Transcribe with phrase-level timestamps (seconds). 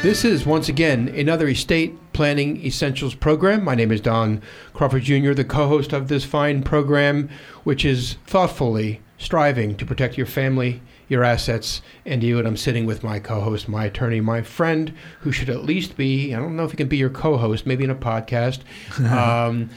[0.00, 3.64] This is once again another estate planning essentials program.
[3.64, 4.40] My name is Don
[4.72, 7.28] Crawford Jr., the co host of this fine program,
[7.64, 12.38] which is thoughtfully striving to protect your family, your assets, and you.
[12.38, 15.96] And I'm sitting with my co host, my attorney, my friend, who should at least
[15.96, 18.60] be, I don't know if he can be your co host, maybe in a podcast.
[19.00, 19.68] um,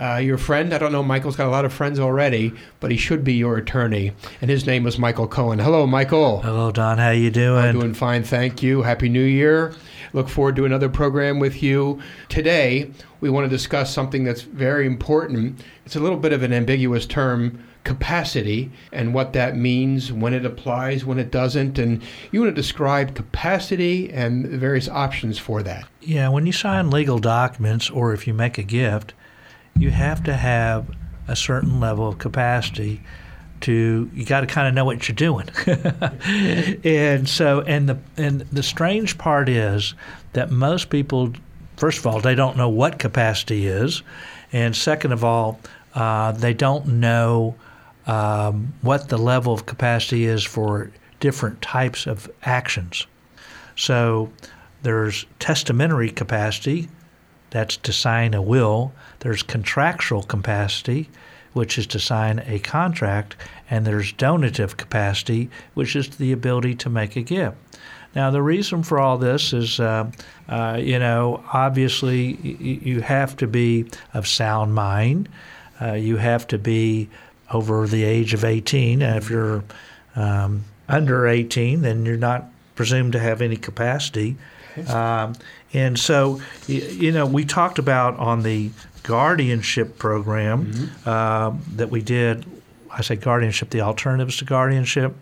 [0.00, 2.96] uh, your friend, I don't know, Michael's got a lot of friends already, but he
[2.96, 4.12] should be your attorney.
[4.40, 5.58] And his name was Michael Cohen.
[5.58, 6.40] Hello, Michael.
[6.42, 6.98] Hello, Don.
[6.98, 7.64] How you doing?
[7.64, 8.82] I'm doing fine, thank you.
[8.82, 9.74] Happy New Year.
[10.12, 12.00] Look forward to another program with you.
[12.28, 15.64] Today, we want to discuss something that's very important.
[15.84, 20.46] It's a little bit of an ambiguous term capacity and what that means, when it
[20.46, 21.78] applies, when it doesn't.
[21.78, 25.86] And you want to describe capacity and the various options for that.
[26.00, 29.14] Yeah, when you sign legal documents or if you make a gift,
[29.76, 30.86] you have to have
[31.28, 33.00] a certain level of capacity
[33.60, 35.48] to you got to kind of know what you're doing.
[36.84, 39.94] and so and the and the strange part is
[40.34, 41.32] that most people
[41.76, 44.02] first of all they don't know what capacity is
[44.52, 45.58] and second of all
[45.94, 47.54] uh, they don't know
[48.06, 53.06] um, what the level of capacity is for different types of actions.
[53.76, 54.30] So
[54.82, 56.88] there's testamentary capacity,
[57.54, 58.92] that's to sign a will.
[59.20, 61.08] There's contractual capacity,
[61.52, 63.36] which is to sign a contract.
[63.70, 67.56] And there's donative capacity, which is the ability to make a gift.
[68.16, 70.10] Now, the reason for all this is, uh,
[70.48, 75.28] uh, you know, obviously y- you have to be of sound mind.
[75.80, 77.08] Uh, you have to be
[77.52, 79.00] over the age of 18.
[79.00, 79.62] And if you're
[80.16, 84.34] um, under 18, then you're not presumed to have any capacity.
[84.88, 85.34] Um,
[85.74, 88.70] and so, you know, we talked about on the
[89.02, 92.46] guardianship program uh, that we did.
[92.90, 95.16] I say guardianship, the alternatives to guardianship.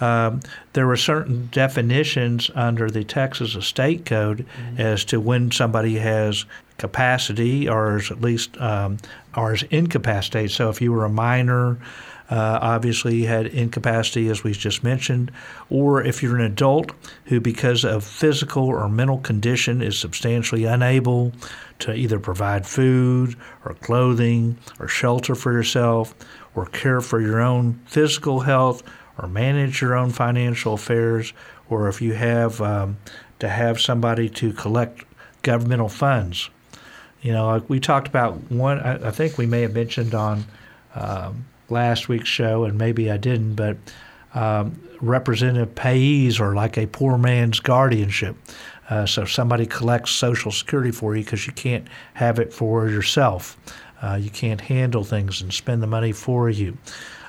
[0.00, 0.40] Um,
[0.72, 4.44] there were certain definitions under the Texas Estate Code
[4.76, 6.44] as to when somebody has
[6.76, 8.98] capacity or is at least um,
[9.36, 10.50] or is incapacitated.
[10.50, 11.78] So if you were a minor,
[12.34, 15.30] uh, obviously had incapacity, as we just mentioned,
[15.70, 16.90] or if you're an adult
[17.26, 21.30] who, because of physical or mental condition, is substantially unable
[21.78, 26.12] to either provide food or clothing or shelter for yourself
[26.56, 28.82] or care for your own physical health
[29.16, 31.32] or manage your own financial affairs,
[31.70, 32.96] or if you have um,
[33.38, 35.04] to have somebody to collect
[35.42, 36.50] governmental funds.
[37.22, 40.44] You know, like we talked about one, I, I think we may have mentioned on
[40.96, 41.44] um,
[41.74, 43.76] last week's show, and maybe I didn't, but
[44.34, 48.36] um, representative payees are like a poor man's guardianship.
[48.88, 53.56] Uh, so somebody collects Social Security for you because you can't have it for yourself.
[54.02, 56.76] Uh, you can't handle things and spend the money for you.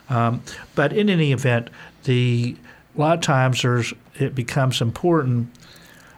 [0.10, 0.42] Um,
[0.76, 1.70] but in any event,
[2.04, 2.56] the
[2.96, 5.50] a lot of times there's it becomes important.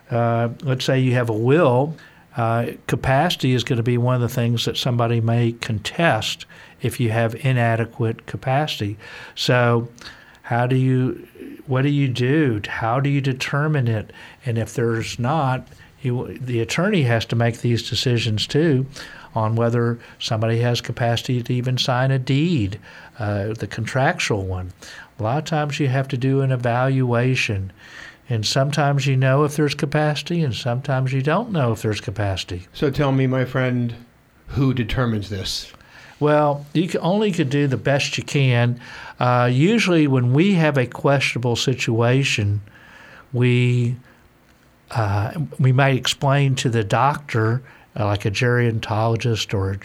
[0.09, 1.95] Uh, let's say you have a will.
[2.35, 6.45] Uh, capacity is going to be one of the things that somebody may contest
[6.81, 8.97] if you have inadequate capacity.
[9.35, 9.89] So,
[10.43, 11.27] how do you,
[11.65, 12.61] what do you do?
[12.67, 14.13] How do you determine it?
[14.45, 15.67] And if there's not,
[16.01, 18.85] you, the attorney has to make these decisions too
[19.35, 22.79] on whether somebody has capacity to even sign a deed,
[23.19, 24.71] uh, the contractual one.
[25.19, 27.71] A lot of times you have to do an evaluation.
[28.29, 32.68] And sometimes you know if there's capacity, and sometimes you don't know if there's capacity.
[32.74, 33.95] So tell me, my friend,
[34.47, 35.71] who determines this?
[36.19, 38.79] Well, you can only could do the best you can.
[39.19, 42.61] Uh, usually, when we have a questionable situation,
[43.33, 43.95] we
[44.91, 47.61] uh, we might explain to the doctor,
[47.99, 49.77] uh, like a gerontologist or a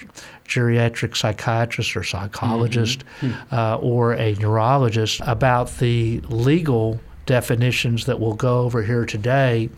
[0.47, 3.03] geriatric psychiatrist or psychologist,
[3.51, 9.69] uh, or a neurologist, about the legal definitions that we'll go over here today.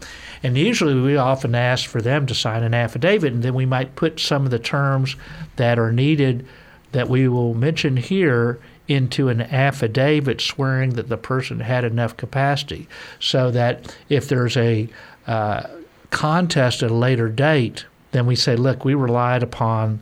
[0.43, 3.97] And usually we often ask for them to sign an affidavit, and then we might
[3.97, 5.17] put some of the terms
[5.57, 6.47] that are needed
[6.93, 12.87] that we will mention here into an affidavit swearing that the person had enough capacity
[13.19, 14.89] so that if there's a
[15.27, 15.63] uh,
[16.11, 20.01] contest at a later date, then we say, look, we relied upon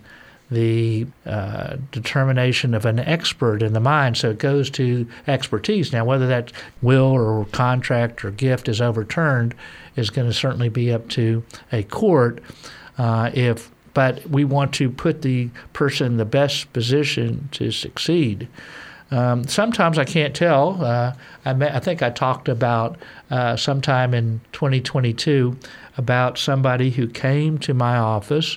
[0.52, 4.16] the uh, determination of an expert in the mind.
[4.16, 5.93] So it goes to expertise.
[5.93, 9.54] Now, whether that will or contract or gift is overturned
[9.96, 12.40] is going to certainly be up to a court.
[12.99, 18.49] Uh, if but we want to put the person in the best position to succeed.
[19.10, 20.82] Um, sometimes I can't tell.
[20.82, 21.14] Uh,
[21.44, 22.96] I, may, I, think I talked about
[23.31, 25.58] uh, sometime in 2022
[25.99, 28.56] about somebody who came to my office,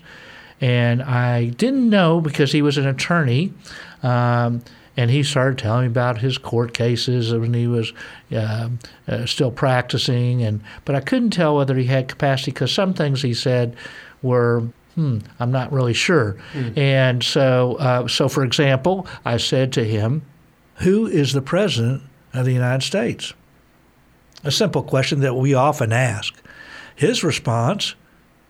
[0.65, 3.53] and I didn't know because he was an attorney.
[4.01, 4.63] Um,
[4.97, 7.93] and he started telling me about his court cases when he was
[8.31, 8.69] uh,
[9.07, 13.21] uh, still practicing, and but I couldn't tell whether he had capacity because some things
[13.21, 13.75] he said
[14.23, 14.63] were
[14.95, 16.37] hmm, I'm not really sure.
[16.53, 16.77] Mm.
[16.77, 20.23] And so, uh, so for example, I said to him,
[20.77, 22.01] "Who is the president
[22.33, 23.33] of the United States?"
[24.45, 26.33] A simple question that we often ask.
[26.95, 27.95] His response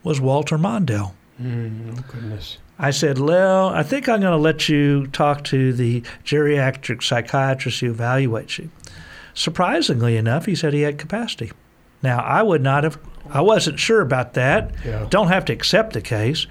[0.04, 1.14] was Walter Mondale.
[1.42, 2.58] Mm, oh goodness.
[2.78, 7.80] I said, Well, I think I'm going to let you talk to the geriatric psychiatrist
[7.80, 8.70] who evaluates you.
[9.34, 11.52] Surprisingly enough, he said he had capacity.
[12.02, 12.98] Now, I would not have,
[13.30, 14.72] I wasn't sure about that.
[14.86, 15.08] Yeah.
[15.10, 16.48] Don't have to accept the case.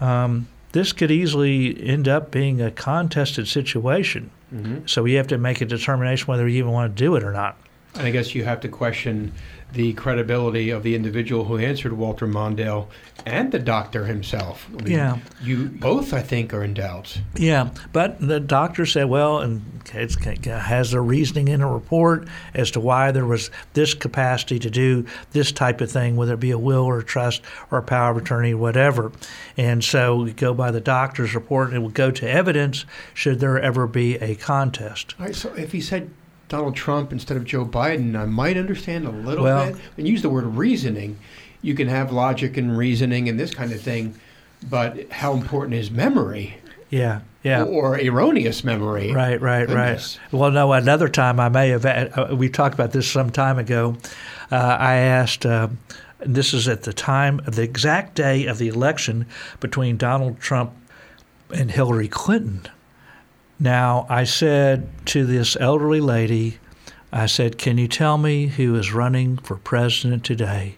[0.00, 0.24] Right.
[0.24, 4.30] Um, this could easily end up being a contested situation.
[4.54, 4.86] Mm-hmm.
[4.86, 7.32] So you have to make a determination whether you even want to do it or
[7.32, 7.58] not.
[7.94, 9.32] And I guess you have to question
[9.72, 12.86] the credibility of the individual who answered Walter Mondale
[13.26, 14.66] and the doctor himself.
[14.78, 15.18] I mean, yeah.
[15.42, 17.20] You both, I think, are in doubt.
[17.36, 19.62] Yeah, but the doctor said, well, and
[19.92, 24.70] it has a reasoning in a report as to why there was this capacity to
[24.70, 27.82] do this type of thing, whether it be a will or a trust or a
[27.82, 29.12] power of attorney, whatever.
[29.56, 33.40] And so we go by the doctor's report and it will go to evidence should
[33.40, 35.14] there ever be a contest.
[35.18, 36.10] All right, so if he said
[36.48, 39.80] Donald Trump instead of Joe Biden, I might understand a little well, bit.
[39.96, 41.18] And use the word reasoning.
[41.62, 44.14] You can have logic and reasoning and this kind of thing,
[44.68, 46.56] but how important is memory?
[46.90, 47.64] Yeah, yeah.
[47.64, 49.12] Or erroneous memory.
[49.12, 50.18] Right, right, Goodness.
[50.18, 50.32] right.
[50.32, 53.96] Well, no, another time I may have, uh, we talked about this some time ago.
[54.50, 55.68] Uh, I asked, uh,
[56.20, 59.26] this is at the time of the exact day of the election
[59.60, 60.72] between Donald Trump
[61.54, 62.68] and Hillary Clinton.
[63.60, 66.58] Now, I said to this elderly lady,
[67.12, 70.76] I said, Can you tell me who is running for president today?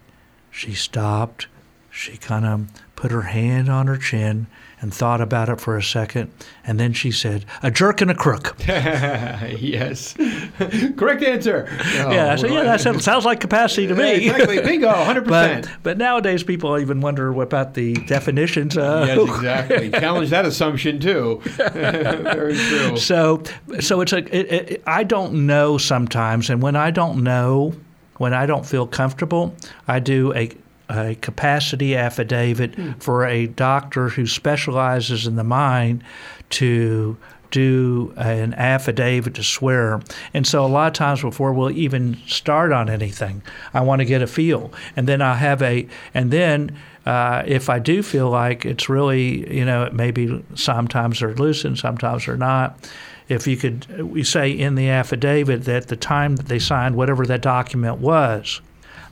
[0.50, 1.46] She stopped.
[1.90, 4.46] She kind of put her hand on her chin
[4.80, 6.32] and thought about it for a second,
[6.64, 10.14] and then she said, "A jerk and a crook." yes,
[10.96, 11.68] correct answer.
[11.70, 14.26] Oh, yeah, I said, yeah, that sounds like capacity to me.
[14.26, 15.68] exactly, bingo, hundred percent.
[15.82, 18.76] But nowadays, people even wonder about the definitions.
[18.76, 19.90] Uh, yes, exactly.
[19.90, 21.40] Challenge that assumption too.
[21.44, 22.96] Very true.
[22.96, 23.42] So,
[23.80, 24.18] so it's a.
[24.18, 27.74] It, it, I don't know sometimes, and when I don't know,
[28.16, 29.54] when I don't feel comfortable,
[29.86, 30.50] I do a
[30.90, 32.92] a capacity affidavit hmm.
[32.92, 36.02] for a doctor who specializes in the mind
[36.50, 37.16] to
[37.50, 40.00] do an affidavit to swear.
[40.32, 43.42] And so a lot of times before we'll even start on anything,
[43.74, 44.72] I want to get a feel.
[44.96, 46.76] And then I have a, and then
[47.06, 51.78] uh, if I do feel like it's really, you know, it maybe sometimes they're loosened,
[51.78, 52.90] sometimes they're not.
[53.28, 57.26] If you could, we say in the affidavit that the time that they signed whatever
[57.26, 58.60] that document was,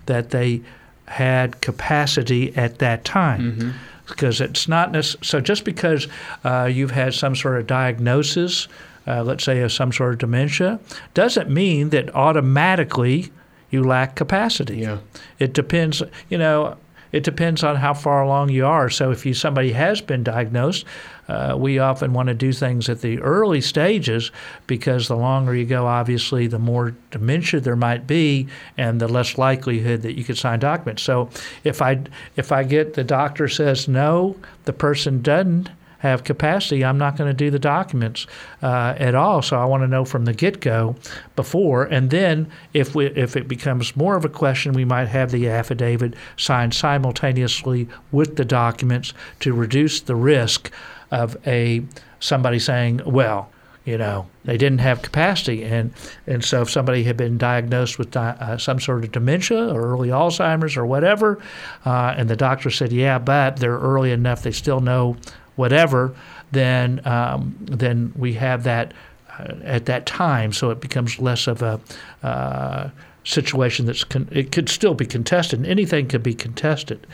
[0.06, 0.62] that they
[1.08, 3.52] had capacity at that time.
[3.52, 3.70] Mm-hmm.
[4.06, 6.08] Because it's not necessarily, so just because
[6.42, 8.66] uh, you've had some sort of diagnosis,
[9.06, 10.80] uh, let's say of some sort of dementia,
[11.12, 13.30] doesn't mean that automatically
[13.70, 14.78] you lack capacity.
[14.78, 14.98] Yeah.
[15.38, 16.78] It depends, you know,
[17.12, 18.90] it depends on how far along you are.
[18.90, 20.84] So if you somebody has been diagnosed,
[21.28, 24.30] uh, we often want to do things at the early stages
[24.66, 29.36] because the longer you go, obviously, the more dementia there might be, and the less
[29.36, 31.02] likelihood that you could sign documents.
[31.02, 31.28] So
[31.64, 32.00] if I
[32.36, 37.28] if I get the doctor says no, the person doesn't have capacity, I'm not going
[37.28, 38.26] to do the documents
[38.62, 39.42] uh, at all.
[39.42, 40.96] So I want to know from the get go
[41.36, 45.30] before, and then if we if it becomes more of a question, we might have
[45.30, 50.70] the affidavit signed simultaneously with the documents to reduce the risk
[51.10, 51.82] of a
[52.20, 53.50] somebody saying, well
[53.88, 55.90] you know they didn't have capacity and
[56.26, 59.80] and so if somebody had been diagnosed with di- uh, some sort of dementia or
[59.92, 61.40] early alzheimer's or whatever
[61.86, 65.16] uh, and the doctor said yeah but they're early enough they still know
[65.58, 66.14] whatever,
[66.52, 68.94] then um, then we have that
[69.38, 71.80] uh, at that time, so it becomes less of a
[72.22, 72.88] uh,
[73.24, 75.66] situation that's con- it could still be contested.
[75.66, 77.06] Anything could be contested.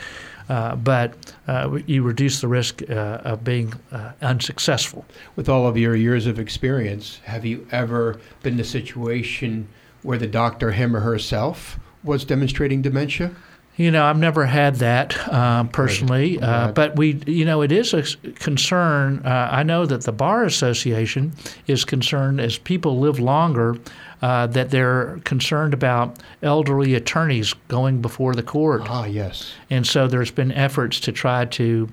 [0.48, 1.14] uh, but
[1.48, 2.92] uh, you reduce the risk uh,
[3.24, 5.04] of being uh, unsuccessful.
[5.36, 9.68] With all of your years of experience, have you ever been in a situation
[10.02, 13.34] where the doctor, him or herself, was demonstrating dementia?
[13.76, 16.75] You know, I've never had that uh, personally, uh, Right.
[16.75, 18.02] but we, you know, it is a
[18.35, 19.21] concern.
[19.25, 21.33] Uh, I know that the Bar Association
[21.66, 23.76] is concerned as people live longer,
[24.23, 28.83] uh, that they're concerned about elderly attorneys going before the court.
[28.88, 29.52] Ah, yes.
[29.71, 31.88] And so there's been efforts to try to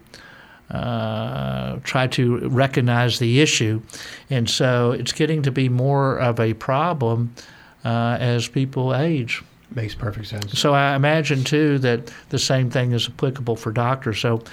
[0.70, 3.82] uh, try to recognize the issue,
[4.30, 7.34] and so it's getting to be more of a problem
[7.84, 9.44] uh, as people age.
[9.74, 10.60] Makes perfect sense.
[10.60, 14.20] So I imagine too that the same thing is applicable for doctors.
[14.20, 14.44] So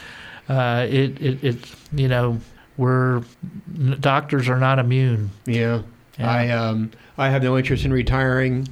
[0.48, 1.56] uh, it, it it
[1.92, 2.38] you know
[2.76, 3.22] we're
[4.00, 5.30] doctors are not immune.
[5.44, 5.82] Yeah.
[6.18, 6.30] Yeah.
[6.30, 8.68] I um I have no interest in retiring,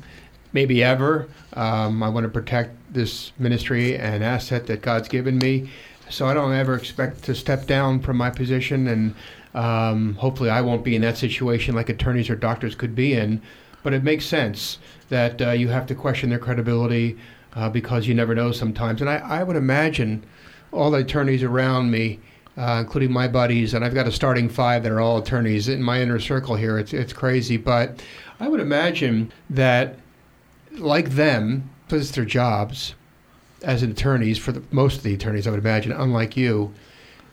[0.52, 1.28] maybe ever.
[1.54, 5.70] Um, I want to protect this ministry and asset that God's given me,
[6.08, 9.14] so I don't ever expect to step down from my position, and
[9.54, 13.42] um, hopefully I won't be in that situation like attorneys or doctors could be in.
[13.86, 14.78] But it makes sense
[15.10, 17.16] that uh, you have to question their credibility
[17.54, 20.24] uh, because you never know sometimes, and I, I would imagine
[20.72, 22.18] all the attorneys around me
[22.56, 25.80] uh, including my buddies, and I've got a starting five that are all attorneys in
[25.80, 26.80] my inner circle here.
[26.80, 28.02] It's it's crazy, but
[28.40, 30.00] I would imagine that,
[30.72, 32.96] like them, because it's their jobs
[33.62, 36.74] as attorneys for the, most of the attorneys, I would imagine, unlike you,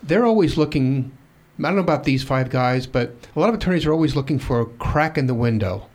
[0.04, 1.18] they're always looking.
[1.58, 4.38] I don't know about these five guys, but a lot of attorneys are always looking
[4.38, 5.88] for a crack in the window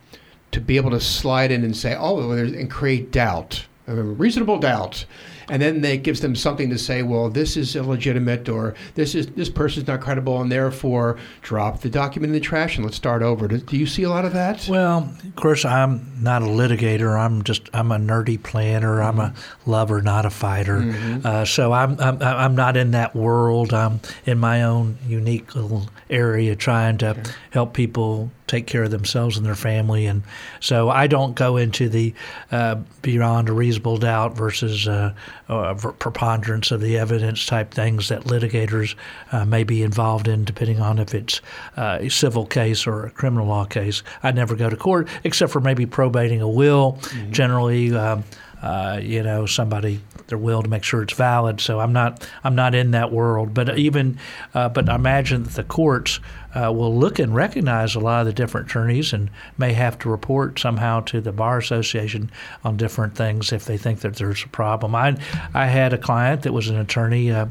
[0.52, 5.04] to be able to slide in and say, "Oh," and create doubt, uh, reasonable doubt,
[5.50, 7.02] and then that gives them something to say.
[7.02, 11.90] Well, this is illegitimate, or this is this person's not credible, and therefore drop the
[11.90, 13.48] document in the trash and let's start over.
[13.48, 14.66] Do, do you see a lot of that?
[14.68, 17.18] Well, of course, I'm not a litigator.
[17.18, 19.02] I'm just I'm a nerdy planner.
[19.02, 19.34] I'm a
[19.66, 20.94] lover, not a fighter.
[21.24, 23.72] Uh, so I'm, I'm I'm not in that world.
[23.72, 29.36] I'm in my own unique little area, trying to help people take care of themselves
[29.36, 30.06] and their family.
[30.06, 30.22] And
[30.60, 32.14] so I don't go into the
[32.50, 35.14] uh, beyond a reasonable doubt versus uh,
[35.48, 38.94] uh, preponderance of the evidence type things that litigators
[39.32, 41.40] uh, may be involved in, depending on if it's
[41.76, 44.02] uh, a civil case or a criminal law case.
[44.22, 46.98] I never go to court except for maybe probating a will.
[47.30, 48.24] Generally, um,
[48.62, 51.60] uh, you know, somebody their will to make sure it's valid.
[51.60, 53.54] So I'm not I'm not in that world.
[53.54, 54.18] But even
[54.54, 56.20] uh, but I imagine that the courts
[56.54, 60.08] uh, will look and recognize a lot of the different attorneys and may have to
[60.08, 62.30] report somehow to the bar association
[62.64, 64.94] on different things if they think that there's a problem.
[64.94, 65.16] I
[65.54, 67.46] I had a client that was an attorney uh,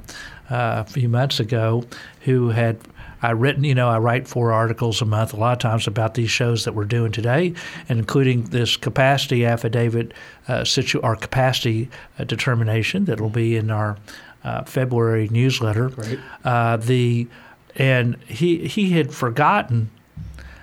[0.49, 1.83] uh, a few months ago
[2.21, 2.79] who had
[3.21, 6.13] I written, you know, I write four articles a month, a lot of times about
[6.13, 7.53] these shows that we're doing today,
[7.89, 10.13] and including this capacity affidavit,
[10.47, 13.97] uh, situ- our capacity uh, determination that will be in our
[14.43, 15.89] uh, February newsletter.
[15.89, 16.19] Right.
[16.43, 17.27] Uh, the
[17.75, 19.91] and he he had forgotten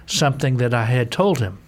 [0.06, 1.58] something that I had told him.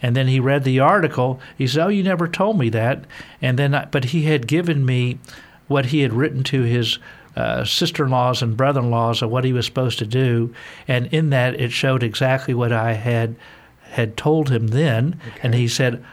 [0.00, 1.40] And then he read the article.
[1.56, 3.04] He said, "Oh, you never told me that."
[3.42, 5.18] And then, I, but he had given me
[5.66, 6.98] what he had written to his
[7.38, 10.52] uh, sister-in-laws and brother-in-laws of what he was supposed to do,
[10.88, 13.36] and in that it showed exactly what I had
[13.82, 15.20] had told him then.
[15.40, 16.04] And he said,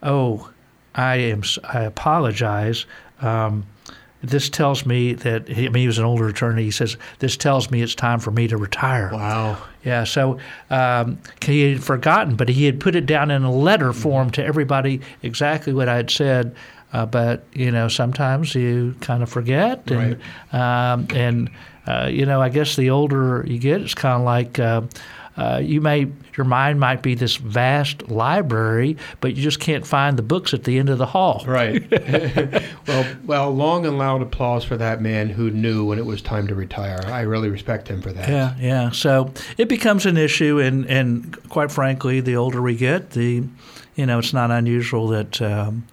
[0.00, 0.50] "Oh,
[0.94, 1.42] I am.
[1.64, 2.86] I apologize."
[3.20, 3.66] Um,
[4.22, 6.62] this tells me that he, I mean he was an older attorney.
[6.62, 9.10] He says this tells me it's time for me to retire.
[9.12, 9.58] Wow.
[9.84, 13.92] Yeah, so um, he had forgotten, but he had put it down in a letter
[13.92, 16.54] form to everybody exactly what I had said.
[16.92, 20.20] Uh, but you know, sometimes you kind of forget, and
[20.52, 21.50] um, and
[21.86, 24.58] uh, you know, I guess the older you get, it's kind of like.
[24.58, 24.82] Uh,
[25.36, 26.06] uh, you may
[26.36, 30.64] your mind might be this vast library, but you just can't find the books at
[30.64, 31.44] the end of the hall.
[31.46, 31.82] Right.
[32.86, 36.46] well, well, long and loud applause for that man who knew when it was time
[36.48, 37.00] to retire.
[37.06, 38.28] I really respect him for that.
[38.28, 38.90] Yeah, yeah.
[38.90, 43.44] So it becomes an issue, and and quite frankly, the older we get, the
[43.94, 45.86] you know, it's not unusual that um,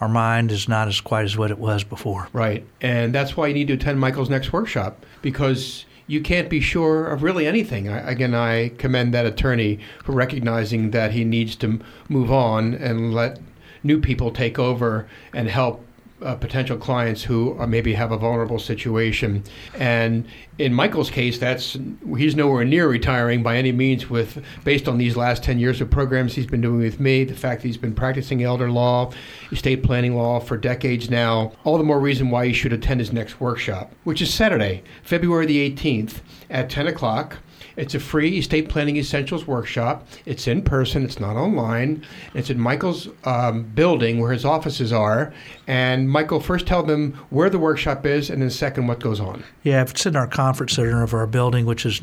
[0.00, 2.28] our mind is not as quite as what it was before.
[2.32, 2.66] Right.
[2.80, 7.06] And that's why you need to attend Michael's next workshop because you can't be sure
[7.06, 7.88] of really anything.
[7.88, 13.14] I, again, I commend that attorney for recognizing that he needs to move on and
[13.14, 13.40] let
[13.82, 15.83] new people take over and help
[16.24, 19.44] uh, potential clients who uh, maybe have a vulnerable situation.
[19.78, 20.26] And
[20.58, 21.76] in Michael's case, that's
[22.16, 24.08] he's nowhere near retiring by any means.
[24.08, 27.34] With based on these last ten years of programs he's been doing with me, the
[27.34, 29.12] fact that he's been practicing elder law,
[29.52, 33.12] estate planning law for decades now, all the more reason why you should attend his
[33.12, 37.38] next workshop, which is Saturday, February the 18th at 10 o'clock.
[37.76, 40.06] It's a free estate planning essentials workshop.
[40.26, 41.04] It's in person.
[41.04, 42.04] It's not online.
[42.34, 45.32] It's in Michael's um, building where his offices are.
[45.66, 49.42] And Michael, first tell them where the workshop is, and then second, what goes on.
[49.62, 52.00] Yeah, it's in our conference center of our building, which is,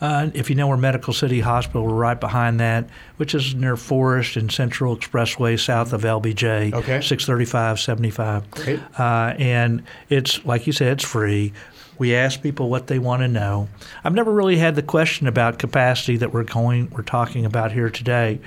[0.00, 3.76] uh, if you know where Medical City Hospital, we're right behind that, which is near
[3.76, 6.74] Forest and Central Expressway, south of LBJ.
[6.74, 7.00] Okay.
[7.00, 8.50] 635, 75.
[8.50, 8.80] Great.
[8.98, 11.52] Uh, and it's, like you said, it's free.
[11.98, 13.68] We ask people what they want to know.
[14.04, 17.88] I've never really had the question about capacity that we're going, we're talking about here
[17.88, 18.38] today.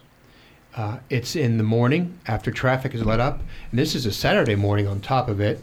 [0.76, 4.56] Uh, it's in the morning after traffic is let up, and this is a Saturday
[4.56, 5.60] morning on top of it.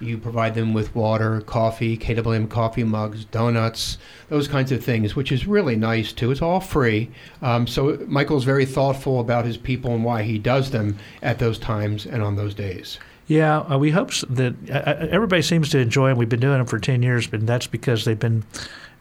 [0.00, 5.30] You provide them with water, coffee, KWM coffee mugs, donuts, those kinds of things, which
[5.30, 6.30] is really nice too.
[6.30, 7.10] It's all free.
[7.42, 11.58] Um, so Michael's very thoughtful about his people and why he does them at those
[11.58, 12.98] times and on those days.
[13.26, 16.18] Yeah, uh, we hope that uh, uh, everybody seems to enjoy them.
[16.18, 18.44] We've been doing them for 10 years, but that's because they've been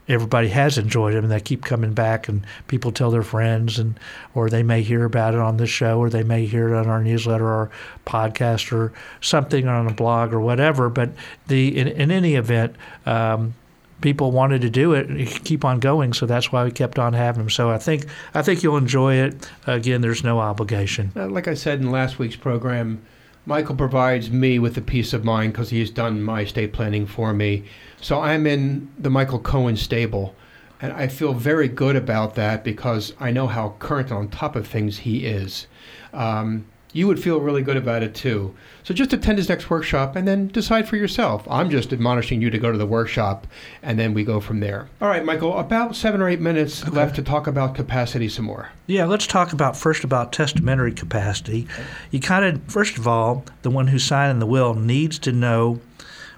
[0.08, 3.98] everybody has enjoyed them and they keep coming back and people tell their friends and
[4.36, 6.88] or they may hear about it on this show or they may hear it on
[6.88, 7.72] our newsletter or
[8.06, 11.10] podcast or something on a blog or whatever but
[11.48, 13.54] the in, in any event um,
[14.02, 17.14] people wanted to do it and keep on going so that's why we kept on
[17.14, 19.50] having them so i think i think you'll enjoy it.
[19.66, 21.14] Again there's no obligation.
[21.16, 23.02] Uh, like I said in last week's program,
[23.46, 27.06] Michael provides me with the peace of mind because he has done my estate planning
[27.06, 27.66] for me.
[28.00, 30.34] So I'm in the Michael Cohen stable,
[30.82, 34.68] and I feel very good about that because I know how current on top of
[34.68, 35.68] things he is.
[36.14, 38.54] Um, you would feel really good about it too.
[38.84, 41.46] So just attend his next workshop and then decide for yourself.
[41.50, 43.48] I'm just admonishing you to go to the workshop,
[43.82, 44.88] and then we go from there.
[45.02, 48.70] All right, Michael, about seven or eight minutes left to talk about capacity some more.
[48.88, 51.68] Yeah, let's talk about first about testamentary capacity.
[52.12, 55.80] You kind of first of all, the one who's signing the will needs to know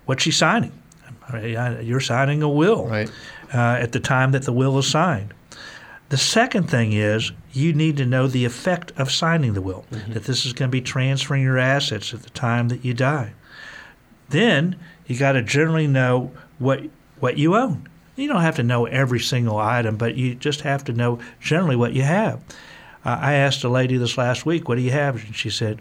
[0.05, 0.71] what she's signing.
[1.27, 3.09] I mean, I- You're signing a will Right.
[3.53, 5.33] uh, at the time that the will is signed.
[6.09, 10.25] The second thing is you need to know the effect of signing the will, that
[10.25, 13.33] this is going to be transferring your assets at the time that you die.
[14.29, 14.75] Then
[15.07, 16.83] you got to generally know what
[17.19, 17.87] what you own.
[18.15, 21.75] You don't have to know every single item, but you just have to know generally
[21.75, 22.39] what you have.
[23.03, 25.79] Uh, I asked a lady this last week, "What do you have?" And she said,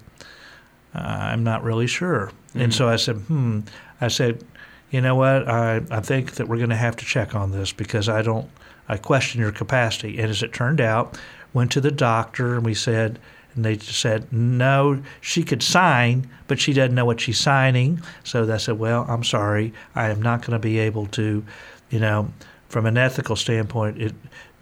[0.95, 3.61] uh, "I'm not really sure." And so I said, "Hmm."
[4.01, 4.43] I said,
[4.91, 5.49] "You know what?
[5.49, 8.49] I I think that we're going to have to check on this because I don't.
[8.89, 11.19] I question your capacity." And as it turned out,
[11.53, 13.19] went to the doctor and we said.
[13.57, 18.03] And they said, no, she could sign, but she doesn't know what she's signing.
[18.25, 19.73] So they said, well, I'm sorry.
[19.95, 21.45] I am not going to be able to,
[21.89, 22.33] you know,
[22.69, 24.15] from an ethical standpoint, it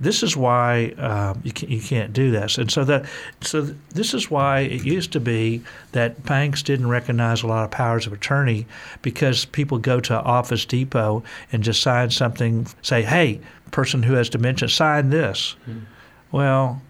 [0.03, 2.59] this is why um, you, can, you can't do this.
[2.59, 3.07] And so that
[3.41, 5.63] so this is why it used to be
[5.93, 8.67] that banks didn't recognize a lot of powers of attorney
[9.01, 14.29] because people go to Office Depot and just sign something, say, "Hey, person who has
[14.29, 15.85] dementia, sign this." Mm-hmm.
[16.33, 16.83] Well,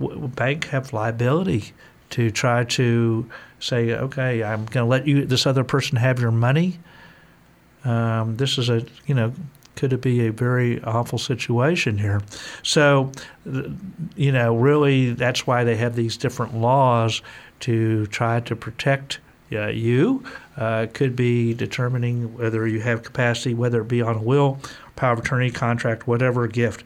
[0.00, 1.72] w- bank have liability
[2.10, 6.30] to try to say, "Okay, I'm going to let you this other person have your
[6.30, 6.78] money."
[7.84, 9.34] Um, this is a you know
[9.76, 12.20] could it be a very awful situation here?
[12.62, 13.12] So,
[14.16, 17.22] you know, really, that's why they have these different laws
[17.60, 19.18] to try to protect
[19.52, 20.24] uh, you.
[20.56, 24.58] Uh, could be determining whether you have capacity, whether it be on a will,
[24.96, 26.84] power of attorney, contract, whatever gift.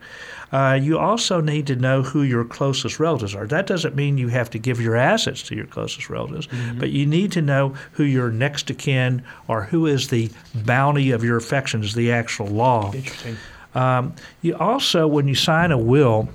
[0.51, 3.45] Uh, you also need to know who your closest relatives are.
[3.45, 6.79] That doesn't mean you have to give your assets to your closest relatives, mm-hmm.
[6.79, 11.11] but you need to know who your next of kin or who is the bounty
[11.11, 12.91] of your affections, the actual law.
[12.93, 13.37] Interesting.
[13.75, 16.29] Um, you also, when you sign a will,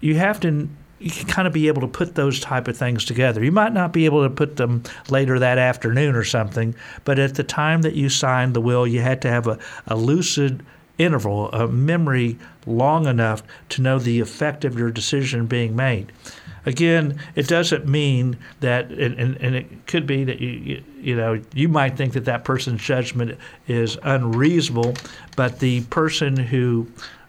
[0.00, 0.68] you have to
[1.00, 3.44] you can kind of be able to put those type of things together.
[3.44, 7.36] You might not be able to put them later that afternoon or something, but at
[7.36, 10.64] the time that you signed the will, you had to have a, a lucid
[10.98, 16.12] interval, a memory long enough to know the effect of your decision being made.
[16.66, 21.40] Again, it doesn't mean that, and, and it could be that you, you, you know
[21.54, 24.94] you might think that that person's judgment is unreasonable,
[25.34, 26.86] but the person who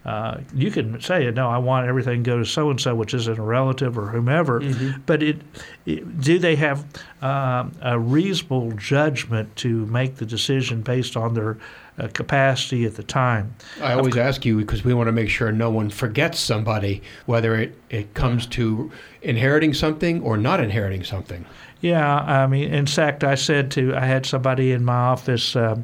[0.09, 3.13] uh, you can say, no, I want everything to go to so and so, which
[3.13, 4.59] isn't a relative or whomever.
[4.59, 5.01] Mm-hmm.
[5.05, 5.37] But it,
[5.85, 6.83] it, do they have
[7.21, 11.57] uh, a reasonable judgment to make the decision based on their
[11.99, 13.53] uh, capacity at the time.
[13.81, 17.03] I always of, ask you because we want to make sure no one forgets somebody,
[17.27, 18.91] whether it, it comes to
[19.21, 21.45] inheriting something or not inheriting something.
[21.81, 25.77] Yeah, I mean, in fact, I said to, I had somebody in my office uh,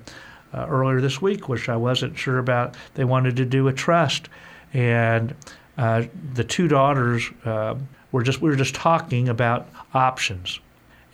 [0.55, 2.75] uh, earlier this week, which I wasn't sure about.
[2.95, 4.29] They wanted to do a trust,
[4.73, 5.35] and
[5.77, 7.75] uh, the two daughters uh,
[8.11, 10.59] were just, we were just talking about options.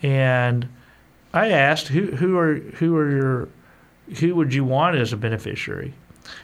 [0.02, 0.68] And
[1.34, 3.48] I asked, who, who are, who are your
[4.18, 5.94] who would you want as a beneficiary?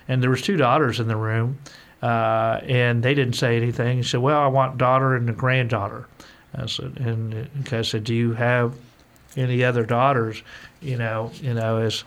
[0.07, 1.59] And there was two daughters in the room,
[2.03, 3.99] uh, and they didn't say anything.
[3.99, 6.07] He said, "Well, I want daughter and a granddaughter."
[6.55, 8.75] I said, and I said, "Do you have
[9.37, 10.43] any other daughters?"
[10.81, 12.05] You know, you know, as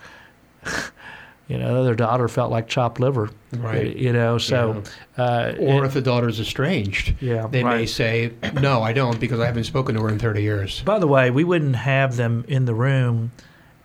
[1.48, 3.30] you know, their daughter felt like chopped liver.
[3.52, 3.96] Right.
[3.96, 4.84] You know, so.
[5.18, 5.24] Yeah.
[5.24, 7.78] Uh, or if the daughter's estranged, yeah, they right.
[7.80, 10.82] may say, "No, I don't," because I haven't spoken to her in 30 years.
[10.84, 13.32] By the way, we wouldn't have them in the room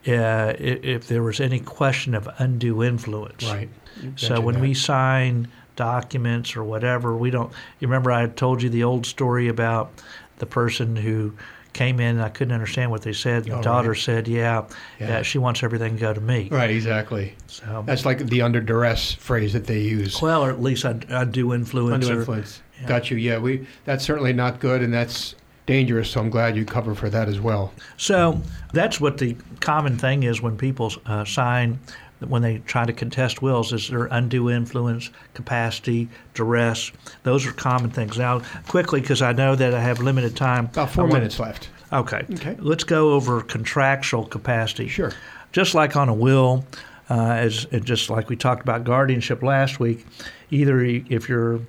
[0.06, 3.44] uh, if, if, there was any question of undue influence.
[3.44, 3.68] Right.
[4.14, 4.60] So when that.
[4.62, 7.52] we sign documents or whatever, we don't.
[7.80, 9.90] You remember I told you the old story about
[10.38, 11.32] the person who
[11.76, 13.44] came in and I couldn't understand what they said.
[13.44, 13.98] The oh, daughter right.
[13.98, 14.64] said, yeah,
[14.98, 16.48] yeah, she wants everything to go to me.
[16.50, 17.34] Right, exactly.
[17.46, 20.20] So That's like the under duress phrase that they use.
[20.20, 22.06] Well, or at least undue influence.
[22.06, 22.62] Undue influence.
[22.80, 22.88] Yeah.
[22.88, 23.16] Got you.
[23.18, 23.66] Yeah, we.
[23.84, 25.34] That's certainly not good, and that's
[25.66, 26.10] dangerous.
[26.10, 27.72] So I'm glad you cover for that as well.
[27.96, 28.40] So
[28.72, 31.78] that's what the common thing is when people uh, sign
[32.20, 36.90] when they try to contest wills is there undue influence, capacity, duress.
[37.24, 38.16] Those are common things.
[38.16, 40.66] Now, quickly, because I know that I have limited time.
[40.66, 41.68] About four minutes left.
[41.92, 42.24] Okay.
[42.32, 42.56] Okay.
[42.58, 44.88] Let's go over contractual capacity.
[44.88, 45.12] Sure.
[45.52, 46.64] Just like on a will,
[47.08, 50.04] uh, as just like we talked about guardianship last week,
[50.50, 51.60] either if you're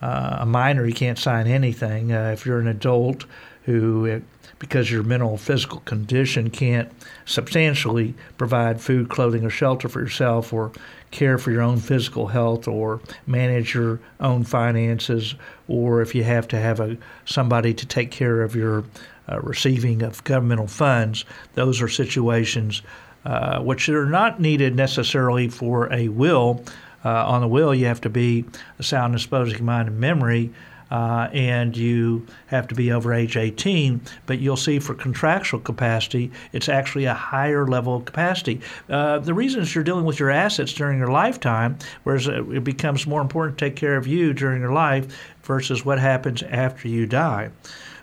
[0.00, 2.12] uh, a minor, you can't sign anything.
[2.12, 3.24] Uh, if you're an adult
[3.64, 4.22] who,
[4.58, 6.90] because your mental physical condition can't
[7.24, 10.72] substantially provide food, clothing, or shelter for yourself, or
[11.10, 15.34] care for your own physical health, or manage your own finances,
[15.68, 18.84] or if you have to have a somebody to take care of your
[19.28, 22.82] uh, receiving of governmental funds, those are situations
[23.24, 26.62] uh, which are not needed necessarily for a will,
[27.04, 28.44] uh, on the will, you have to be
[28.78, 30.50] a sound disposing mind and memory.
[30.90, 34.00] Uh, and you have to be over age 18.
[34.26, 38.60] But you'll see for contractual capacity, it's actually a higher level of capacity.
[38.88, 43.06] Uh, the reason is you're dealing with your assets during your lifetime, whereas it becomes
[43.06, 45.06] more important to take care of you during your life
[45.42, 47.50] versus what happens after you die.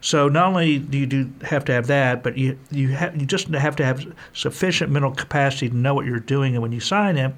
[0.02, 3.26] So not only do you do have to have that, but you you have you
[3.26, 6.80] just have to have sufficient mental capacity to know what you're doing, and when you
[6.80, 7.34] sign it.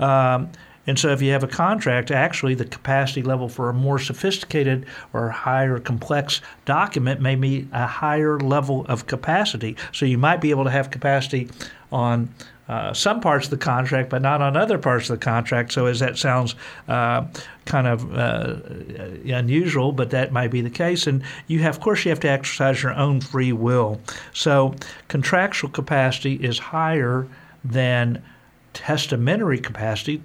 [0.00, 0.50] Um,
[0.88, 4.86] and so, if you have a contract, actually the capacity level for a more sophisticated
[5.12, 9.76] or higher complex document may meet a higher level of capacity.
[9.92, 11.50] So, you might be able to have capacity
[11.92, 12.32] on
[12.70, 15.72] uh, some parts of the contract, but not on other parts of the contract.
[15.72, 16.54] So, as that sounds
[16.88, 17.26] uh,
[17.66, 18.56] kind of uh,
[19.26, 21.06] unusual, but that might be the case.
[21.06, 24.00] And you have, of course, you have to exercise your own free will.
[24.32, 24.74] So,
[25.08, 27.28] contractual capacity is higher
[27.62, 28.22] than
[28.78, 30.22] testamentary capacity,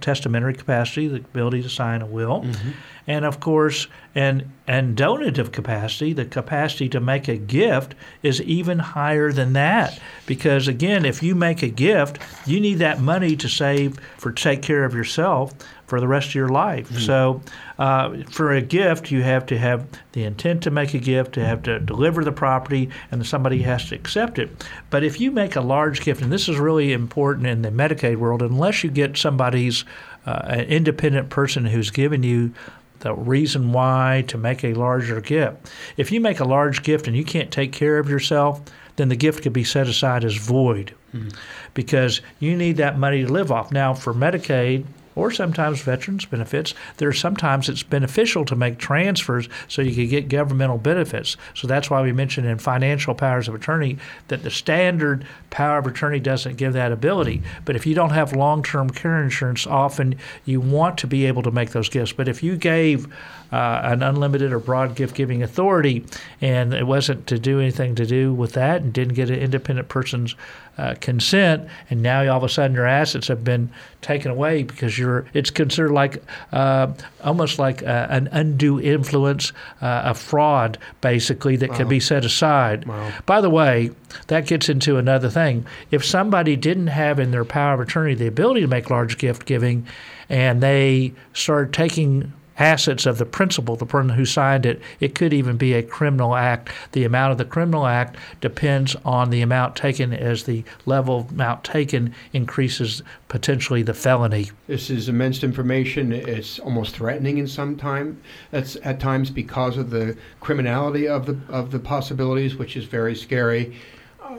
[0.00, 2.40] testamentary capacity, the ability to sign a will.
[2.40, 2.70] Mm-hmm.
[3.06, 8.78] and of course, and and donative capacity, the capacity to make a gift is even
[8.78, 10.00] higher than that.
[10.24, 14.62] Because again, if you make a gift, you need that money to save for take
[14.62, 15.52] care of yourself
[15.90, 16.88] for the rest of your life.
[16.88, 17.00] Mm-hmm.
[17.00, 17.42] So,
[17.78, 21.44] uh, for a gift, you have to have the intent to make a gift, to
[21.44, 24.66] have to deliver the property, and somebody has to accept it.
[24.88, 28.16] But if you make a large gift, and this is really important in the Medicaid
[28.16, 29.84] world, unless you get somebody's
[30.26, 32.54] uh, an independent person who's given you
[33.00, 35.72] the reason why to make a larger gift.
[35.96, 38.60] If you make a large gift and you can't take care of yourself,
[38.96, 41.30] then the gift could be set aside as void mm-hmm.
[41.74, 43.72] because you need that money to live off.
[43.72, 44.84] Now, for Medicaid,
[45.20, 46.74] or sometimes veterans benefits.
[46.96, 51.36] There are sometimes it's beneficial to make transfers so you can get governmental benefits.
[51.52, 55.86] So that's why we mentioned in financial powers of attorney that the standard power of
[55.86, 57.42] attorney doesn't give that ability.
[57.66, 60.14] But if you don't have long-term care insurance, often
[60.46, 62.12] you want to be able to make those gifts.
[62.12, 63.06] But if you gave
[63.52, 66.04] uh, an unlimited or broad gift giving authority,
[66.40, 69.88] and it wasn't to do anything to do with that, and didn't get an independent
[69.88, 70.34] person's
[70.78, 74.98] uh, consent, and now all of a sudden your assets have been taken away because
[74.98, 75.26] you're.
[75.34, 81.70] It's considered like uh, almost like uh, an undue influence, uh, a fraud, basically that
[81.70, 81.76] wow.
[81.76, 82.86] can be set aside.
[82.86, 83.12] Wow.
[83.26, 83.90] By the way,
[84.28, 85.66] that gets into another thing.
[85.90, 89.44] If somebody didn't have in their power of attorney the ability to make large gift
[89.44, 89.86] giving,
[90.28, 94.80] and they started taking assets of the principal, the person who signed it.
[95.00, 96.68] It could even be a criminal act.
[96.92, 101.64] The amount of the criminal act depends on the amount taken as the level amount
[101.64, 104.50] taken increases potentially the felony.
[104.66, 106.12] This is immense information.
[106.12, 108.20] It's almost threatening in some time.
[108.50, 113.14] That's at times because of the criminality of the of the possibilities, which is very
[113.14, 113.74] scary.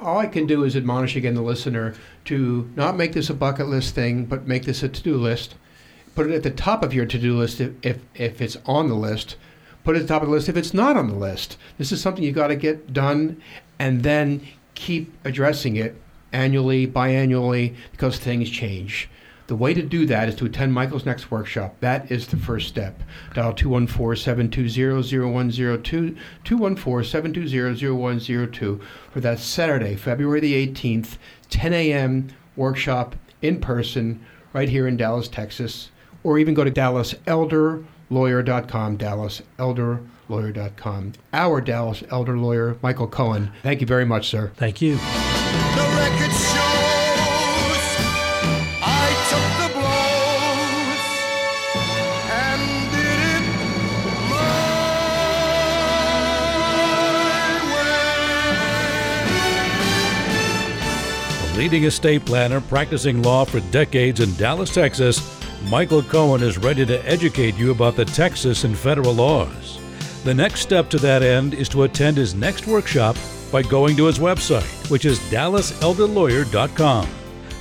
[0.01, 3.67] All I can do is admonish again the listener to not make this a bucket
[3.67, 5.55] list thing, but make this a to-do list
[6.15, 8.95] put it at the top of your to-do list if, if, if it's on the
[8.95, 9.36] list
[9.84, 11.91] put it at the top of the list if it's not on the list this
[11.91, 13.41] is something you've got to get done
[13.80, 14.45] and then
[14.76, 15.95] keep addressing it
[16.34, 19.10] annually biannually because things change
[19.52, 21.76] the way to do that is to attend Michael's next workshop.
[21.82, 23.04] That is the first step.
[23.34, 31.17] Dial 214-720-0102, 214-720-0102 for that Saturday, February the 18th,
[31.50, 32.30] 10 a.m.
[32.56, 35.90] workshop in person right here in Dallas, Texas
[36.23, 41.13] or even go to DallasElderLawyer.com, DallasElderLawyer.com.
[41.34, 43.51] Our Dallas Elder Lawyer, Michael Cohen.
[43.63, 44.51] Thank you very much, sir.
[44.55, 44.95] Thank you.
[44.95, 45.01] The
[45.97, 46.47] record shows.
[48.84, 51.01] I took the blows
[52.31, 53.31] and did it
[61.41, 61.43] way.
[61.43, 65.19] A leading estate planner practicing law for decades in Dallas, Texas,
[65.69, 69.80] Michael Cohen is ready to educate you about the Texas and federal laws.
[70.24, 73.15] The next step to that end is to attend his next workshop
[73.52, 77.08] by going to his website, which is dallaselderlawyer.com.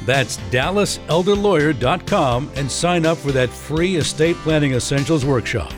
[0.07, 5.73] That's dallaselderlawyer.com and sign up for that free estate planning essentials workshop.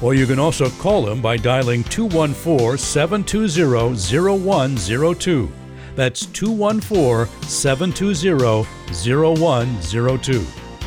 [0.00, 5.52] Or you can also call him by dialing 214 720 0102.
[5.96, 10.63] That's 214 720 0102.